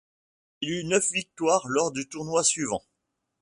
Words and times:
Il 0.61 0.71
eut 0.71 0.83
neuf 0.85 1.11
victoires 1.11 1.67
lors 1.67 1.91
du 1.91 2.09
tournoi 2.09 2.43
suivant. 2.43 2.83